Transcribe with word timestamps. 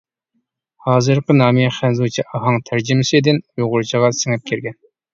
ھازىرقى 0.87 1.35
نامى 1.41 1.69
خەنزۇچە 1.77 2.27
ئاھاڭ 2.33 2.59
تەرجىمىسىدىن 2.73 3.45
ئۇيغۇرچىغا 3.55 4.15
سىڭىپ 4.25 4.53
كىرگەن. 4.53 4.81